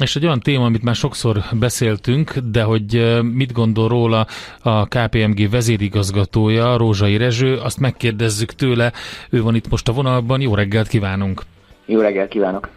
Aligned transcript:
És 0.00 0.16
egy 0.16 0.24
olyan 0.24 0.40
téma, 0.40 0.64
amit 0.64 0.82
már 0.82 0.94
sokszor 0.94 1.44
beszéltünk, 1.52 2.36
de 2.36 2.62
hogy 2.62 3.18
mit 3.22 3.52
gondol 3.52 3.88
róla 3.88 4.26
a 4.62 4.86
KPMG 4.86 5.50
vezérigazgatója, 5.50 6.76
Rózsai 6.76 7.16
Rezső, 7.16 7.56
azt 7.56 7.78
megkérdezzük 7.78 8.52
tőle, 8.52 8.92
ő 9.30 9.42
van 9.42 9.54
itt 9.54 9.68
most 9.68 9.88
a 9.88 9.92
vonalban, 9.92 10.40
jó 10.40 10.54
reggelt 10.54 10.88
kívánunk! 10.88 11.42
Jó 11.90 12.00
reggelt 12.00 12.28
kívánok! 12.28 12.68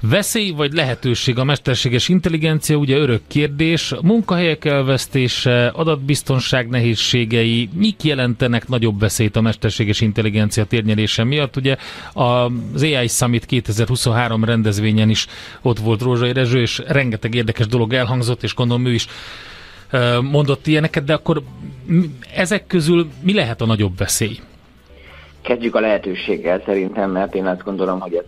Veszély 0.00 0.50
vagy 0.50 0.72
lehetőség 0.72 1.38
a 1.38 1.44
mesterséges 1.44 2.08
intelligencia, 2.08 2.76
ugye 2.76 2.96
örök 2.96 3.20
kérdés. 3.26 3.94
Munkahelyek 4.02 4.64
elvesztése, 4.64 5.66
adatbiztonság 5.66 6.68
nehézségei, 6.68 7.68
mik 7.72 8.04
jelentenek 8.04 8.68
nagyobb 8.68 9.00
veszélyt 9.00 9.36
a 9.36 9.40
mesterséges 9.40 10.00
intelligencia 10.00 10.64
térnyelése 10.64 11.24
miatt? 11.24 11.56
Ugye 11.56 11.76
az 12.12 12.82
AI 12.82 13.08
Summit 13.08 13.46
2023 13.46 14.44
rendezvényen 14.44 15.08
is 15.10 15.26
ott 15.62 15.78
volt 15.78 16.02
Rózsai 16.02 16.32
Rezső, 16.32 16.60
és 16.60 16.82
rengeteg 16.86 17.34
érdekes 17.34 17.66
dolog 17.66 17.92
elhangzott, 17.92 18.42
és 18.42 18.54
gondolom 18.54 18.86
ő 18.86 18.92
is 18.92 19.06
mondott 20.30 20.66
ilyeneket, 20.66 21.04
de 21.04 21.12
akkor 21.12 21.42
ezek 22.34 22.66
közül 22.66 23.08
mi 23.22 23.34
lehet 23.34 23.60
a 23.60 23.66
nagyobb 23.66 23.98
veszély? 23.98 24.38
Kezdjük 25.42 25.74
a 25.74 25.80
lehetőséggel 25.80 26.62
szerintem, 26.66 27.10
mert 27.10 27.34
én 27.34 27.46
azt 27.46 27.64
gondolom, 27.64 28.00
hogy 28.00 28.14
ez 28.14 28.24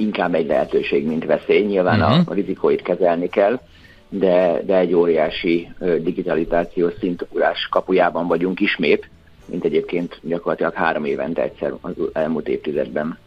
inkább 0.00 0.34
egy 0.34 0.46
lehetőség, 0.46 1.06
mint 1.06 1.24
veszély. 1.24 1.64
Nyilván 1.64 2.00
uh-huh. 2.00 2.16
a 2.16 2.20
mhm. 2.20 2.32
rizikóit 2.32 2.82
kezelni 2.82 3.28
kell, 3.28 3.60
de, 4.08 4.62
de 4.66 4.76
egy 4.76 4.94
óriási 4.94 5.68
digitalizációs 5.98 6.92
szintugrás 7.00 7.68
kapujában 7.70 8.26
vagyunk 8.26 8.60
ismét, 8.60 9.08
mint 9.46 9.64
egyébként 9.64 10.18
gyakorlatilag 10.22 10.74
három 10.74 11.04
évente 11.04 11.42
egyszer 11.42 11.72
az 11.80 11.92
elmúlt 12.12 12.48
évtizedben. 12.48 13.18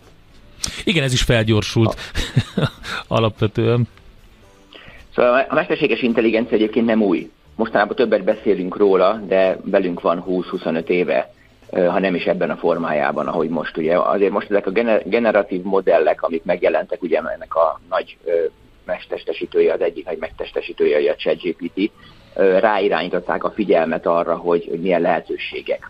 Igen, 0.84 1.04
ez 1.04 1.14
is 1.14 1.22
felgyorsult 1.22 1.96
alapvetően. 3.08 3.88
Szóval 5.16 5.46
a 5.50 5.54
mesterséges 5.54 6.02
intelligencia 6.02 6.58
egyébként 6.58 6.86
nem 6.86 7.02
új. 7.02 7.30
Mostanában 7.56 7.96
többet 7.96 8.24
beszélünk 8.24 8.78
róla, 8.78 9.22
de 9.28 9.58
velünk 9.64 10.02
van 10.02 10.24
20-25 10.28 10.88
éve 10.88 11.34
ha 11.72 12.00
nem 12.00 12.16
is 12.16 12.26
ebben 12.26 12.50
a 12.50 12.58
formájában, 12.58 13.28
ahogy 13.28 13.50
most 13.50 13.78
ugye. 13.78 13.98
Azért 13.98 14.32
most 14.32 14.50
ezek 14.50 14.68
a 14.68 14.72
generatív 15.06 15.62
modellek, 15.62 16.22
amik 16.22 16.44
megjelentek, 16.44 17.02
ugye 17.02 17.18
ennek 17.18 17.56
a 17.56 17.80
nagy 17.90 18.18
megtestesítője, 18.86 19.74
az 19.74 19.82
egyik 19.82 20.06
nagy 20.06 20.18
megtestesítője, 20.18 21.12
a 21.12 21.16
ChatGPT, 21.16 21.92
ráirányították 22.36 23.44
a 23.44 23.52
figyelmet 23.52 24.06
arra, 24.06 24.36
hogy, 24.36 24.66
hogy 24.70 24.82
milyen 24.82 25.02
lehetőségek 25.02 25.90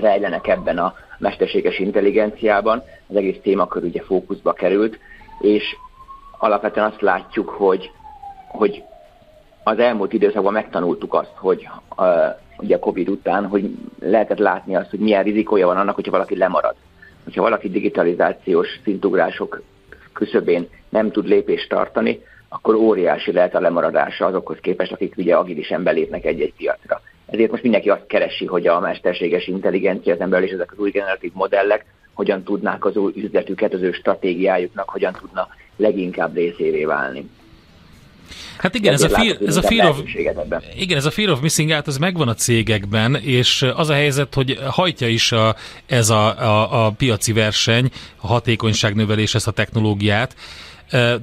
rejlenek 0.00 0.46
ebben 0.46 0.78
a 0.78 0.94
mesterséges 1.18 1.78
intelligenciában. 1.78 2.82
Az 3.08 3.16
egész 3.16 3.36
témakör 3.42 3.84
ugye 3.84 4.02
fókuszba 4.02 4.52
került, 4.52 4.98
és 5.40 5.76
alapvetően 6.38 6.86
azt 6.86 7.00
látjuk, 7.00 7.48
hogy, 7.48 7.90
hogy 8.48 8.82
az 9.62 9.78
elmúlt 9.78 10.12
időszakban 10.12 10.52
megtanultuk 10.52 11.14
azt, 11.14 11.34
hogy 11.34 11.68
ugye 12.58 12.76
a 12.76 12.78
Covid 12.78 13.08
után, 13.08 13.46
hogy 13.46 13.70
lehetett 14.00 14.38
látni 14.38 14.76
azt, 14.76 14.90
hogy 14.90 14.98
milyen 14.98 15.22
rizikója 15.22 15.66
van 15.66 15.76
annak, 15.76 15.94
hogyha 15.94 16.10
valaki 16.10 16.36
lemarad. 16.36 16.74
Hogyha 17.24 17.42
valaki 17.42 17.68
digitalizációs 17.68 18.68
szintugrások 18.84 19.62
küszöbén 20.12 20.68
nem 20.88 21.10
tud 21.10 21.26
lépést 21.26 21.68
tartani, 21.68 22.20
akkor 22.48 22.74
óriási 22.74 23.32
lehet 23.32 23.54
a 23.54 23.60
lemaradása 23.60 24.26
azokhoz 24.26 24.58
képest, 24.60 24.92
akik 24.92 25.14
ugye 25.16 25.36
agilisen 25.36 25.82
belépnek 25.82 26.24
egy-egy 26.24 26.54
piacra. 26.56 27.00
Ezért 27.26 27.50
most 27.50 27.62
mindenki 27.62 27.90
azt 27.90 28.06
keresi, 28.06 28.46
hogy 28.46 28.66
a 28.66 28.80
mesterséges 28.80 29.46
intelligencia, 29.46 30.14
az 30.14 30.20
ember 30.20 30.42
és 30.42 30.50
ezek 30.50 30.72
az 30.72 30.78
új 30.78 30.90
generatív 30.90 31.32
modellek 31.34 31.84
hogyan 32.12 32.42
tudnák 32.42 32.84
az 32.84 32.96
új 32.96 33.12
üzletüket, 33.16 33.74
az 33.74 33.82
ő 33.82 33.92
stratégiájuknak, 33.92 34.88
hogyan 34.88 35.12
tudna 35.20 35.48
leginkább 35.76 36.34
részévé 36.34 36.84
válni. 36.84 37.28
Hát 38.58 38.74
igen, 38.74 38.92
ez 38.92 39.02
a, 39.02 39.08
fear, 39.08 39.38
ez 39.46 39.56
a 39.56 39.62
fear 39.62 39.88
of, 39.88 40.00
igen, 40.76 40.96
ez 40.96 41.04
a 41.04 41.10
fear 41.10 41.30
of 41.30 41.40
missing 41.40 41.70
out, 41.70 41.88
ez 41.88 41.96
megvan 41.96 42.28
a 42.28 42.34
cégekben, 42.34 43.14
és 43.14 43.66
az 43.74 43.88
a 43.88 43.94
helyzet, 43.94 44.34
hogy 44.34 44.58
hajtja 44.66 45.08
is 45.08 45.32
a, 45.32 45.56
ez 45.86 46.10
a, 46.10 46.38
a, 46.40 46.86
a 46.86 46.90
piaci 46.90 47.32
verseny, 47.32 47.90
a 48.16 48.26
hatékonyság 48.26 48.94
növelés, 48.94 49.34
ezt 49.34 49.46
a 49.46 49.50
technológiát, 49.50 50.34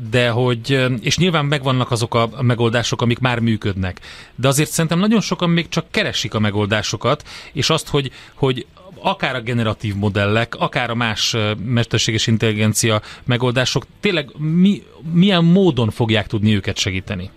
de 0.10 0.30
hogy, 0.30 0.86
és 1.02 1.18
nyilván 1.18 1.46
megvannak 1.46 1.92
azok 1.92 2.14
a 2.14 2.30
megoldások, 2.42 3.02
amik 3.02 3.20
már 3.20 3.40
működnek. 3.40 4.00
De 4.36 4.48
azért 4.48 4.70
szerintem 4.70 5.00
nagyon 5.00 5.22
sokan 5.22 5.50
még 5.50 5.70
csak 5.70 5.86
keresik 5.92 6.34
a 6.34 6.40
megoldásokat, 6.40 7.24
és 7.54 7.70
azt, 7.70 7.88
hogy, 7.88 8.12
hogy 8.34 8.66
akár 9.02 9.36
a 9.36 9.42
generatív 9.42 9.96
modellek, 9.96 10.56
akár 10.56 10.90
a 10.90 10.96
más 10.96 11.36
mesterséges 11.66 12.28
intelligencia 12.28 13.02
megoldások, 13.26 13.84
tényleg 14.00 14.30
mi, 14.38 14.82
milyen 15.14 15.44
módon 15.44 15.90
fogják 15.90 16.28
tudni 16.28 16.56
őket 16.56 16.78
segíteni? 16.78 17.30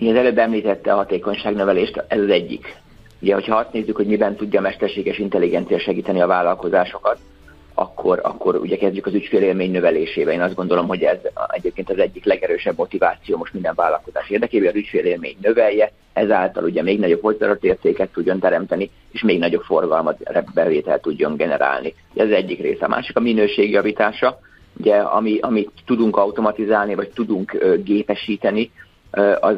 Az 0.00 0.14
előbb 0.14 0.38
említette 0.38 0.92
a 0.92 0.96
hatékonyságnövelést, 0.96 2.04
ez 2.08 2.20
az 2.20 2.30
egyik. 2.30 2.76
Ugye, 3.20 3.34
hogyha 3.34 3.56
azt 3.56 3.72
nézzük, 3.72 3.96
hogy 3.96 4.06
miben 4.06 4.36
tudja 4.36 4.58
a 4.58 4.62
mesterséges 4.62 5.18
intelligencia 5.18 5.78
segíteni 5.78 6.20
a 6.20 6.26
vállalkozásokat, 6.26 7.18
akkor, 7.78 8.20
akkor 8.22 8.56
ugye 8.56 8.76
kezdjük 8.76 9.06
az 9.06 9.14
ügyfélélmény 9.14 9.70
növelésével. 9.70 10.32
Én 10.32 10.40
azt 10.40 10.54
gondolom, 10.54 10.86
hogy 10.88 11.02
ez 11.02 11.18
egyébként 11.48 11.90
az 11.90 11.98
egyik 11.98 12.24
legerősebb 12.24 12.76
motiváció 12.76 13.36
most 13.36 13.52
minden 13.52 13.74
vállalkozás 13.74 14.30
érdekében, 14.30 14.68
az 14.68 14.74
ügyfélélmény 14.74 15.36
növelje, 15.40 15.92
ezáltal 16.12 16.64
ugye 16.64 16.82
még 16.82 16.98
nagyobb 16.98 17.22
hozzáadott 17.22 17.64
értéket 17.64 18.12
tudjon 18.12 18.38
teremteni, 18.38 18.90
és 19.12 19.22
még 19.22 19.38
nagyobb 19.38 19.62
forgalmat, 19.62 20.52
bevételt 20.54 21.02
tudjon 21.02 21.36
generálni. 21.36 21.94
Ez 22.14 22.30
egyik 22.30 22.60
része. 22.60 22.84
A 22.84 22.88
másik 22.88 23.16
a 23.16 23.20
minőség 23.20 23.70
javítása, 23.70 24.38
ugye, 24.78 24.96
ami, 24.96 25.38
amit 25.40 25.70
tudunk 25.86 26.16
automatizálni, 26.16 26.94
vagy 26.94 27.08
tudunk 27.08 27.52
uh, 27.54 27.74
gépesíteni, 27.82 28.70
uh, 29.12 29.36
az, 29.40 29.56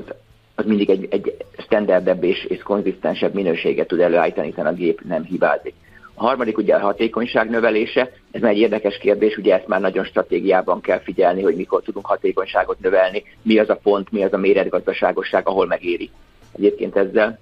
az 0.55 0.65
mindig 0.65 0.91
egy, 0.91 1.07
egy 1.11 1.35
standardebb 1.59 2.25
és, 2.25 2.45
és 2.45 2.63
konzisztensebb 2.63 3.35
minőséget 3.35 3.87
tud 3.87 4.01
előállítani, 4.01 4.47
hiszen 4.47 4.67
a 4.67 4.73
gép 4.73 5.01
nem 5.01 5.25
hibázik. 5.25 5.75
A 6.21 6.27
harmadik 6.27 6.59
ugye 6.59 6.75
a 6.75 6.79
hatékonyság 6.79 7.51
növelése, 7.51 8.13
ez 8.31 8.41
már 8.41 8.51
egy 8.51 8.59
érdekes 8.59 8.99
kérdés, 8.99 9.37
ugye 9.37 9.55
ezt 9.55 9.67
már 9.67 9.81
nagyon 9.81 10.05
stratégiában 10.05 10.81
kell 10.81 11.01
figyelni, 11.01 11.43
hogy 11.43 11.57
mikor 11.57 11.83
tudunk 11.83 12.07
hatékonyságot 12.07 12.81
növelni, 12.81 13.23
mi 13.43 13.59
az 13.59 13.69
a 13.69 13.79
pont, 13.83 14.13
mi 14.13 14.25
az 14.25 14.33
a 14.33 14.37
méretgazdaságosság, 14.37 15.49
ahol 15.49 15.67
megéri 15.67 16.11
egyébként 16.57 16.97
ezzel 16.97 17.39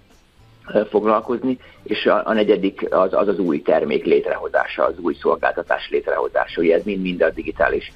foglalkozni, 0.89 1.59
és 1.83 2.07
a, 2.07 2.23
a 2.25 2.33
negyedik 2.33 2.95
az, 2.95 3.13
az 3.13 3.29
az 3.29 3.39
új 3.39 3.63
termék 3.63 4.05
létrehozása, 4.05 4.85
az 4.85 4.99
új 4.99 5.15
szolgáltatás 5.21 5.89
létrehozása, 5.91 6.61
ugye 6.61 6.75
ez 6.75 6.85
mind-mind 6.85 7.23
a 7.23 7.31
digitális 7.31 7.93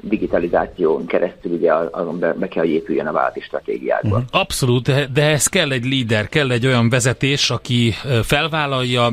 digitalizáción 0.00 1.06
keresztül 1.06 1.52
ugye 1.52 1.72
be, 2.18 2.32
be 2.32 2.48
kell, 2.48 2.62
hogy 2.62 2.72
épüljön 2.72 3.06
a 3.06 3.12
vállalati 3.12 3.40
stratégiákba. 3.40 4.16
Mhm. 4.16 4.26
Abszolút, 4.30 5.12
de 5.12 5.22
ez 5.22 5.46
kell 5.46 5.70
egy 5.72 5.84
líder, 5.84 6.28
kell 6.28 6.50
egy 6.50 6.66
olyan 6.66 6.88
vezetés, 6.88 7.50
aki 7.50 7.94
felvállalja, 8.22 9.12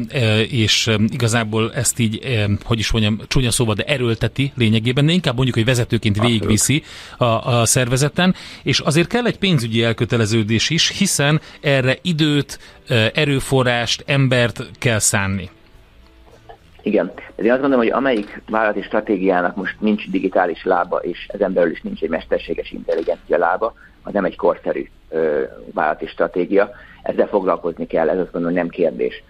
és 0.50 0.90
igazából 1.08 1.74
ezt 1.74 2.00
így, 2.00 2.46
hogy 2.64 2.80
is 2.80 2.92
mondjam, 2.92 3.20
csúnya 3.28 3.52
szóval, 3.52 3.76
de 3.76 3.84
erőlteti 3.84 4.52
lényegében, 4.56 5.06
de 5.06 5.12
inkább 5.12 5.36
mondjuk, 5.36 5.56
hogy 5.56 5.66
vezetőként 5.66 6.22
végigviszi 6.22 6.84
a, 7.18 7.26
a 7.26 7.66
szervezeten, 7.66 8.36
és 8.64 8.80
azért 8.80 9.08
kell 9.08 9.26
egy 9.26 9.38
pénzügyi 9.38 9.84
elköteleződés 9.84 10.70
is, 10.70 10.98
hiszen 10.98 11.42
erre 11.62 11.98
időt, 12.02 12.60
erőforrást, 13.14 14.04
embert 14.06 14.70
kell 14.80 15.00
szánni. 15.00 15.50
Igen, 16.84 17.12
de 17.16 17.44
én 17.44 17.52
azt 17.52 17.62
gondolom, 17.62 17.86
hogy 17.86 17.94
amelyik 17.94 18.42
vállalati 18.50 18.82
stratégiának 18.82 19.56
most 19.56 19.76
nincs 19.80 20.10
digitális 20.10 20.64
lába, 20.64 20.98
és 20.98 21.28
ezen 21.28 21.54
belül 21.54 21.72
is 21.72 21.82
nincs 21.82 22.02
egy 22.02 22.10
mesterséges 22.10 22.72
intelligencia 22.72 23.38
lába, 23.38 23.74
az 24.04 24.14
nem 24.14 24.26
egy 24.26 24.36
korszerű 24.36 24.90
ö, 25.10 25.44
vállalati 25.74 26.06
stratégia. 26.06 26.72
Ezzel 27.02 27.28
foglalkozni 27.28 27.88
kell, 27.88 28.10
ez 28.10 28.20
azt 28.20 28.32
gondolom, 28.32 28.56
nem 28.56 28.68
kérdés. 28.68 29.24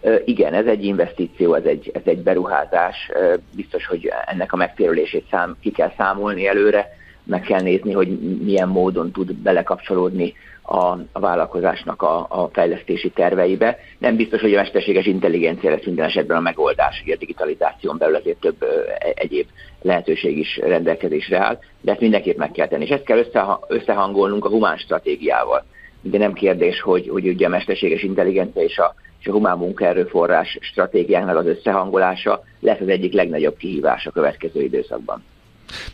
Ö, 0.00 0.16
igen, 0.24 0.54
ez 0.54 0.66
egy 0.66 0.84
investíció, 0.84 1.54
ez 1.54 1.64
egy, 1.64 1.90
ez 1.94 2.02
egy 2.04 2.22
beruházás, 2.22 3.10
ö, 3.14 3.34
biztos, 3.52 3.86
hogy 3.86 4.12
ennek 4.26 4.52
a 4.52 4.56
megtérülését 4.56 5.26
szám, 5.30 5.56
ki 5.60 5.70
kell 5.70 5.92
számolni 5.96 6.46
előre, 6.46 6.96
meg 7.26 7.40
kell 7.40 7.60
nézni, 7.60 7.92
hogy 7.92 8.18
milyen 8.44 8.68
módon 8.68 9.10
tud 9.12 9.34
belekapcsolódni 9.34 10.34
a, 10.62 10.98
a 11.12 11.20
vállalkozásnak 11.20 12.02
a, 12.02 12.26
a 12.28 12.48
fejlesztési 12.52 13.10
terveibe. 13.10 13.78
Nem 13.98 14.16
biztos, 14.16 14.40
hogy 14.40 14.54
a 14.54 14.56
mesterséges 14.56 15.06
intelligencia 15.06 15.70
lesz 15.70 15.84
minden 15.84 16.04
esetben 16.04 16.36
a 16.36 16.40
megoldás, 16.40 17.00
hogy 17.04 17.12
a 17.12 17.16
digitalizáción 17.16 17.98
belül 17.98 18.14
azért 18.14 18.40
több 18.40 18.62
e, 18.62 18.66
egyéb 19.14 19.46
lehetőség 19.82 20.38
is 20.38 20.56
rendelkezésre 20.56 21.38
áll, 21.38 21.58
de 21.80 21.92
ezt 21.92 22.00
mindenképp 22.00 22.36
meg 22.36 22.50
kell 22.50 22.68
tenni. 22.68 22.84
És 22.84 22.90
ezt 22.90 23.04
kell 23.04 23.24
összehangolnunk 23.68 24.44
a 24.44 24.48
humán 24.48 24.76
stratégiával. 24.76 25.64
De 26.00 26.18
nem 26.18 26.32
kérdés, 26.32 26.80
hogy, 26.80 27.08
hogy 27.08 27.28
ugye 27.28 27.46
a 27.46 27.48
mesterséges 27.48 28.02
intelligencia 28.02 28.62
és 28.62 28.78
a, 28.78 28.94
és 29.20 29.26
a 29.26 29.32
humán 29.32 29.58
munkaerőforrás 29.58 30.58
stratégiának 30.60 31.36
az 31.36 31.46
összehangolása 31.46 32.42
lesz 32.60 32.80
az 32.80 32.88
egyik 32.88 33.12
legnagyobb 33.12 33.56
kihívás 33.56 34.06
a 34.06 34.10
következő 34.10 34.62
időszakban. 34.62 35.22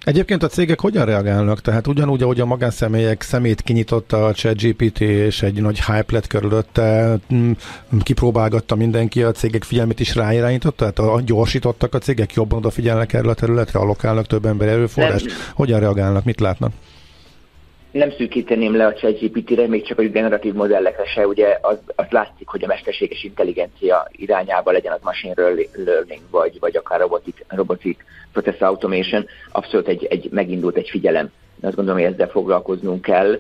Egyébként 0.05 0.43
a 0.43 0.47
cégek 0.47 0.81
hogyan 0.81 1.05
reagálnak? 1.05 1.61
Tehát 1.61 1.87
ugyanúgy, 1.87 2.23
ahogy 2.23 2.41
a 2.41 2.47
magánszemélyek 2.47 3.23
szemét 3.23 3.63
kinyitotta 3.63 4.27
a 4.27 4.33
ChatGPT, 4.33 5.01
és 5.01 5.43
egy 5.43 5.61
nagy 5.61 5.85
hype 5.85 6.13
lett 6.13 6.27
körülötte, 6.27 7.19
kipróbálgatta 8.03 8.75
mindenki, 8.75 9.23
a 9.23 9.33
cégek 9.33 9.65
figyelmét 9.65 10.01
is 10.01 10.15
ráirányította? 10.15 10.91
Tehát 10.91 11.25
gyorsítottak 11.25 11.95
a 11.95 11.99
cégek, 11.99 12.33
jobban 12.33 12.59
odafigyelnek 12.59 13.13
erre 13.13 13.29
a 13.29 13.35
területre, 13.35 13.79
alokálnak 13.79 14.27
több 14.27 14.47
ember 14.47 14.69
erőforrás? 14.69 15.23
Hogyan 15.55 15.81
reagálnak? 15.81 16.25
Mit 16.25 16.41
látnak? 16.41 16.73
Nem 17.93 18.11
szűkíteném 18.11 18.77
le 18.77 18.87
a 18.87 18.95
ChatGPT-re, 18.95 19.67
még 19.67 19.87
csak 19.87 19.99
a 19.99 20.03
generatív 20.03 20.55
modellekre 20.55 21.05
se, 21.05 21.27
ugye 21.27 21.59
az, 21.61 21.79
az 21.95 22.07
látszik, 22.11 22.49
hogy 22.49 22.65
a 22.65 22.67
mesterséges 22.67 23.25
intelligencia 23.25 24.09
irányába 24.11 24.71
legyen 24.71 24.93
az 24.93 25.01
machine 25.03 25.35
learning, 25.85 26.21
vagy, 26.31 26.59
vagy 26.61 26.77
akár 26.77 27.01
robotic, 27.01 27.37
robotic 27.49 27.99
process 28.33 28.61
automation, 28.61 29.27
abszolút 29.51 29.89
egy, 29.89 30.05
egy, 30.05 30.29
megindult 30.31 30.77
egy 30.77 30.89
figyelem. 30.89 31.31
Azt 31.63 31.75
gondolom, 31.75 32.01
hogy 32.01 32.13
ezzel 32.13 32.29
foglalkoznunk 32.29 33.03
kell. 33.03 33.39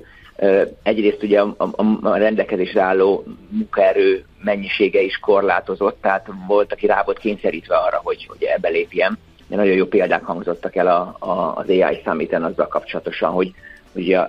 Egyrészt 0.82 1.22
ugye 1.22 1.40
a, 1.40 1.54
a, 1.56 1.84
a 2.02 2.16
rendelkezésre 2.16 2.80
álló 2.80 3.24
munkaerő 3.48 4.24
mennyisége 4.42 5.00
is 5.00 5.18
korlátozott, 5.18 6.00
tehát 6.00 6.26
volt, 6.46 6.72
aki 6.72 6.86
rá 6.86 7.02
volt 7.04 7.18
kényszerítve 7.18 7.76
arra, 7.76 8.00
hogy, 8.02 8.26
hogy 8.26 8.42
ebbe 8.42 8.68
lépjen. 8.68 9.18
De 9.46 9.56
nagyon 9.56 9.74
jó 9.74 9.86
példák 9.86 10.24
hangzottak 10.24 10.76
el 10.76 10.86
a, 10.86 11.16
a, 11.18 11.56
az 11.56 11.68
AI 11.68 12.00
Summit-en 12.04 12.44
azzal 12.44 12.68
kapcsolatosan, 12.68 13.30
hogy 13.30 13.52
ugye 13.94 14.26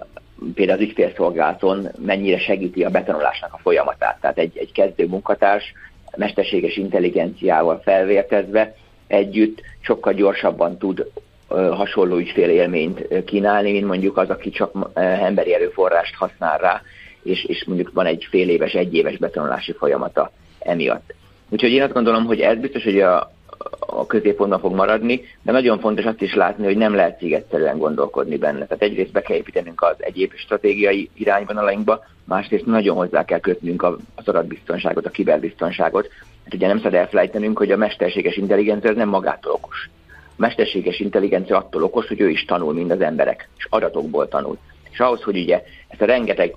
például 0.54 0.77
az 0.77 0.86
ügyfélszolgálaton 0.86 1.88
mennyire 2.06 2.39
segíti 2.39 2.83
a 2.83 2.89
betanulásnak 2.89 3.54
a 3.54 3.60
folyamatát. 3.62 4.18
Tehát 4.21 4.38
egy, 4.38 4.57
egy 4.57 4.71
kezdő 4.71 5.07
munkatárs 5.07 5.74
mesterséges 6.18 6.77
intelligenciával 6.77 7.81
felvértezve 7.83 8.75
együtt 9.07 9.62
sokkal 9.81 10.13
gyorsabban 10.13 10.77
tud 10.77 11.12
hasonló 11.48 12.18
ügyfélélményt 12.18 13.24
kínálni, 13.25 13.71
mint 13.71 13.88
mondjuk 13.88 14.18
az, 14.18 14.30
aki 14.30 14.50
csak 14.50 14.89
emberi 14.94 15.54
erőforrást 15.54 16.16
használ 16.16 16.57
rá, 16.57 16.81
és, 17.24 17.45
és 17.45 17.66
mondjuk 17.66 17.92
van 17.94 18.06
egy 18.06 18.27
fél 18.30 18.50
éves, 18.50 18.74
egy 18.74 18.94
éves 18.94 19.18
betanulási 19.18 19.71
folyamata 19.71 20.31
emiatt. 20.59 21.13
Úgyhogy 21.50 21.71
én 21.71 21.81
azt 21.81 21.94
gondolom, 21.94 22.25
hogy 22.25 22.39
ez 22.39 22.57
biztos, 22.57 22.83
hogy 22.83 23.00
a, 23.00 23.31
a 23.80 24.06
középpontban 24.06 24.60
fog 24.60 24.74
maradni, 24.74 25.21
de 25.42 25.51
nagyon 25.51 25.80
fontos 25.80 26.06
azt 26.06 26.21
is 26.21 26.36
látni, 26.36 26.65
hogy 26.65 26.77
nem 26.77 26.95
lehet 26.95 27.21
egyszerűen 27.21 27.77
gondolkodni 27.77 28.38
benne. 28.38 28.65
Tehát 28.65 28.83
egyrészt 28.83 29.12
be 29.12 29.21
kell 29.21 29.38
építenünk 29.38 29.81
az 29.81 29.95
egyéb 29.98 30.33
stratégiai 30.36 31.10
irányvonalainkba, 31.13 32.06
másrészt 32.24 32.65
nagyon 32.65 32.95
hozzá 32.95 33.25
kell 33.25 33.39
kötnünk 33.39 33.83
az 34.15 34.27
adatbiztonságot, 34.27 35.06
a 35.06 35.10
kiberbiztonságot. 35.10 36.10
Hát 36.44 36.54
ugye 36.54 36.68
nem 36.68 36.77
szabad 36.77 36.94
elfelejtenünk, 36.94 37.57
hogy 37.57 37.71
a 37.71 37.77
mesterséges 37.77 38.36
intelligencia 38.36 38.89
az 38.89 38.95
nem 38.95 39.10
magától 39.10 39.51
okos. 39.51 39.89
A 40.09 40.36
mesterséges 40.36 41.00
intelligencia 41.00 41.57
attól 41.57 41.83
okos, 41.83 42.07
hogy 42.07 42.21
ő 42.21 42.30
is 42.30 42.45
tanul, 42.45 42.74
mint 42.74 42.92
az 42.92 43.01
emberek, 43.01 43.50
és 43.57 43.68
adatokból 43.69 44.27
tanul. 44.27 44.57
És 44.92 45.00
ahhoz, 45.00 45.21
hogy 45.21 45.38
ugye 45.38 45.63
ezt 45.88 46.01
a 46.01 46.06
rengeteg 46.06 46.56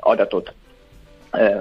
adatot 0.00 0.52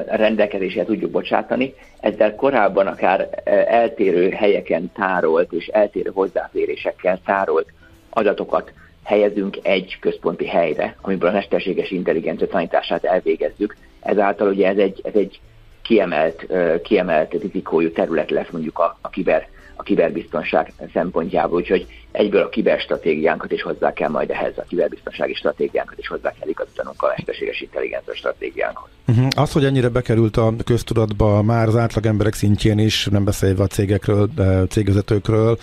rendelkezésre 0.07 0.83
tudjuk 0.83 1.12
bocsátani, 1.12 1.74
ezzel 2.00 2.36
korábban 2.36 2.88
akár 2.88 3.30
eltérő 3.68 4.30
helyeken 4.30 4.92
tárolt 4.92 5.51
és 5.51 5.68
eltérő 5.68 6.12
hozzáférésekkel 6.13 7.19
tárolt 7.25 7.68
adatokat 8.10 8.74
helyezünk 9.04 9.57
egy 9.62 9.98
központi 10.00 10.48
helyre, 10.48 10.95
amiből 11.01 11.30
a 11.30 11.33
mesterséges 11.33 11.92
intelligencia 11.92 12.48
tanítását 12.48 13.04
elvégezzük. 13.04 13.75
Ezáltal 14.01 14.48
ugye 14.48 14.68
ez 14.68 14.77
egy, 14.77 15.01
ez 15.04 15.13
egy 15.13 15.39
kiemelt, 15.81 16.48
kiemelt 16.83 17.31
rizikójú 17.31 17.92
terület 17.92 18.30
lesz 18.30 18.50
mondjuk 18.51 18.80
a, 18.80 18.98
a 19.01 19.10
kiber 19.10 19.48
a 19.80 19.84
kiberbiztonság 19.84 20.74
szempontjából, 20.94 21.60
úgyhogy 21.60 21.88
egyből 22.12 22.42
a 22.42 22.50
kiberstratégiánkat 22.50 23.52
is 23.52 23.62
hozzá 23.62 23.94
kell 23.94 24.10
majd 24.10 24.30
ehhez, 24.30 24.58
a 24.58 24.64
kiberbiztonsági 24.68 25.34
stratégiánkat 25.34 25.98
is 25.98 26.08
hozzá 26.08 26.34
kell 26.40 26.50
igazítanunk 26.50 27.02
a 27.02 27.08
mesterséges 27.08 27.62
intelligencia 27.62 28.16
stratégiánkhoz. 28.16 28.90
Uh-huh. 29.08 29.28
Az, 29.36 29.52
hogy 29.52 29.66
ennyire 29.66 29.90
bekerült 29.90 30.38
a 30.38 30.54
köztudatba 30.66 31.42
már 31.42 31.68
az 31.68 31.76
átlag 31.76 32.06
emberek 32.06 32.34
szintjén 32.34 32.80
is, 32.80 33.06
nem 33.06 33.24
beszélve 33.24 33.64
a 33.64 33.68
cégekről, 33.68 34.30
cégvezetőkről, 34.70 35.58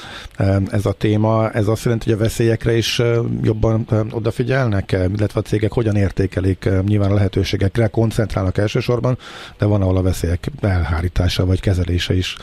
ez 0.71 0.87
a 0.87 0.93
téma, 0.93 1.51
ez 1.51 1.67
azt 1.67 1.85
jelenti, 1.85 2.11
hogy 2.11 2.19
a 2.21 2.23
veszélyekre 2.23 2.77
is 2.77 3.03
jobban 3.43 3.87
odafigyelnek, 4.11 4.93
illetve 4.93 5.41
a 5.41 5.43
cégek 5.43 5.73
hogyan 5.73 5.97
értékelik 5.97 6.69
nyilván 6.87 7.11
a 7.11 7.15
lehetőségekre, 7.15 7.87
koncentrálnak 7.87 8.59
elsősorban, 8.59 9.19
de 9.59 9.67
van, 9.67 9.83
ahol 9.83 9.97
a 9.97 10.03
veszélyek 10.03 10.51
elhárítása 10.61 11.47
vagy 11.47 11.61
kezelése 11.61 12.15
is 12.15 12.37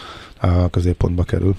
a 0.43 0.69
középpontba 0.69 1.23
kerül. 1.23 1.55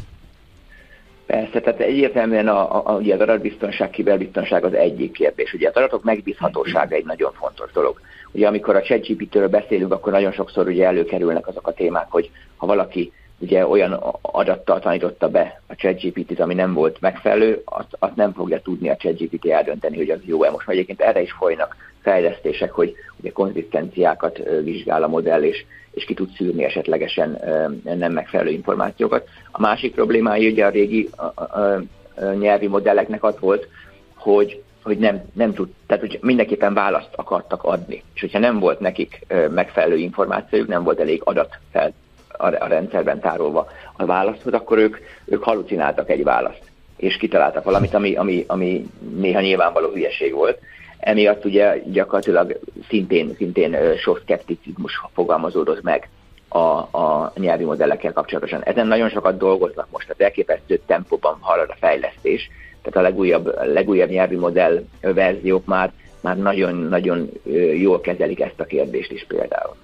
Persze, 1.26 1.60
tehát 1.60 1.80
egyértelműen 1.80 2.48
a, 2.48 2.76
a, 2.76 2.82
a, 2.84 2.96
ugye 2.96 3.14
az 3.14 3.20
adatbiztonság, 3.20 3.90
kiberbiztonság 3.90 4.64
az 4.64 4.74
egyik 4.74 5.12
kérdés. 5.12 5.52
Ugye 5.52 5.68
az 5.68 5.76
adatok 5.76 6.04
megbízhatósága 6.04 6.94
egy 6.94 7.04
nagyon 7.04 7.32
fontos 7.32 7.72
dolog. 7.72 8.00
Ugye 8.32 8.46
amikor 8.46 8.76
a 8.76 8.82
ChatGPT-ről 8.82 9.48
beszélünk, 9.48 9.92
akkor 9.92 10.12
nagyon 10.12 10.32
sokszor 10.32 10.66
ugye 10.66 10.86
előkerülnek 10.86 11.46
azok 11.46 11.66
a 11.66 11.72
témák, 11.72 12.06
hogy 12.10 12.30
ha 12.56 12.66
valaki 12.66 13.12
ugye 13.38 13.66
olyan 13.66 13.92
adattal 14.20 14.80
tanította 14.80 15.28
be 15.28 15.60
a 15.66 15.74
ChatGPT-t, 15.74 16.40
ami 16.40 16.54
nem 16.54 16.72
volt 16.74 17.00
megfelelő, 17.00 17.62
azt, 17.64 17.96
azt 17.98 18.16
nem 18.16 18.32
fogja 18.32 18.60
tudni 18.60 18.88
a 18.88 18.96
ChatGPT 18.96 19.46
eldönteni, 19.46 19.96
hogy 19.96 20.10
az 20.10 20.20
jó-e. 20.24 20.50
Most 20.50 20.68
egyébként 20.68 21.00
erre 21.00 21.20
is 21.20 21.32
folynak 21.32 21.76
fejlesztések, 22.02 22.70
hogy 22.70 22.94
ugye 23.20 23.30
konzisztenciákat 23.30 24.40
vizsgál 24.62 25.02
a 25.02 25.08
modell, 25.08 25.42
és, 25.42 25.64
és 25.90 26.04
ki 26.04 26.14
tud 26.14 26.30
szűrni 26.36 26.64
esetlegesen 26.64 27.40
nem 27.82 28.12
megfelelő 28.12 28.50
információkat. 28.50 29.28
A 29.50 29.60
másik 29.60 29.94
problémája 29.94 30.50
ugye 30.50 30.66
a 30.66 30.70
régi 30.70 31.08
a, 31.16 31.22
a, 31.22 31.82
a 32.16 32.32
nyelvi 32.32 32.66
modelleknek 32.66 33.24
az 33.24 33.38
volt, 33.38 33.68
hogy 34.14 34.62
hogy 34.82 34.98
nem, 34.98 35.22
nem 35.32 35.54
tud, 35.54 35.68
tehát 35.86 36.02
hogy 36.02 36.18
mindenképpen 36.22 36.74
választ 36.74 37.14
akartak 37.14 37.62
adni. 37.62 38.02
És 38.14 38.20
hogyha 38.20 38.38
nem 38.38 38.58
volt 38.58 38.80
nekik 38.80 39.26
megfelelő 39.50 39.96
információjuk, 39.96 40.68
nem 40.68 40.82
volt 40.82 41.00
elég 41.00 41.20
adat 41.24 41.58
fel 41.72 41.92
a, 42.36 42.46
a 42.46 42.66
rendszerben 42.66 43.20
tárolva 43.20 43.66
a 43.96 44.04
válaszhoz, 44.04 44.52
akkor 44.52 44.78
ők, 44.78 44.96
ők 45.24 45.42
halucináltak 45.42 46.10
egy 46.10 46.24
választ, 46.24 46.62
és 46.96 47.16
kitaláltak 47.16 47.64
valamit, 47.64 47.94
ami, 47.94 48.14
ami, 48.14 48.44
ami 48.46 48.86
néha 49.16 49.40
nyilvánvaló 49.40 49.88
hülyeség 49.88 50.32
volt. 50.32 50.58
Emiatt 50.98 51.44
ugye 51.44 51.82
gyakorlatilag 51.86 52.58
szintén, 52.88 53.34
szintén 53.36 53.76
sok 53.96 54.20
szkepticizmus 54.22 55.00
fogalmazódott 55.14 55.82
meg 55.82 56.08
a, 56.48 56.58
a 56.98 57.32
nyelvi 57.36 57.64
modellekkel 57.64 58.12
kapcsolatosan. 58.12 58.62
Ezen 58.62 58.86
nagyon 58.86 59.08
sokat 59.08 59.36
dolgoznak 59.36 59.86
most, 59.90 60.06
tehát 60.06 60.22
elképesztő 60.22 60.80
tempóban 60.86 61.36
halad 61.40 61.70
a 61.70 61.76
fejlesztés, 61.80 62.50
tehát 62.82 62.98
a 62.98 63.10
legújabb, 63.10 63.58
legújabb 63.72 64.10
nyelvi 64.10 64.36
modell 64.36 64.84
verziók 65.00 65.64
már, 65.64 65.92
már 66.20 66.36
nagyon-nagyon 66.36 67.30
jól 67.76 68.00
kezelik 68.00 68.40
ezt 68.40 68.60
a 68.60 68.64
kérdést 68.64 69.10
is 69.10 69.24
például. 69.28 69.76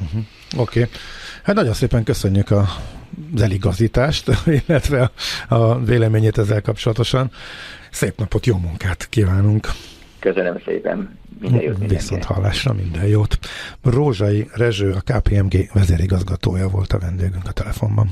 Uh-huh. 0.00 0.22
Oké. 0.58 0.80
Okay. 0.80 0.92
Hát 1.42 1.54
nagyon 1.54 1.72
szépen 1.72 2.04
köszönjük 2.04 2.50
a, 2.50 2.68
az 3.34 3.42
eligazítást, 3.42 4.30
illetve 4.66 5.10
a, 5.48 5.78
véleményét 5.78 6.38
ezzel 6.38 6.62
kapcsolatosan. 6.62 7.30
Szép 7.90 8.18
napot, 8.18 8.46
jó 8.46 8.56
munkát 8.56 9.08
kívánunk! 9.08 9.68
Köszönöm 10.18 10.60
szépen! 10.64 11.18
Minden 11.40 11.62
jót 11.62 11.88
Viszont 11.88 12.24
hallásra 12.24 12.72
minden 12.72 13.06
jót. 13.06 13.38
Rózsai 13.82 14.48
Rezső, 14.54 14.92
a 14.92 15.00
KPMG 15.00 15.70
vezérigazgatója 15.72 16.68
volt 16.68 16.92
a 16.92 16.98
vendégünk 16.98 17.46
a 17.46 17.52
telefonban. 17.52 18.08